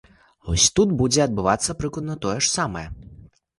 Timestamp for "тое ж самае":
2.27-2.87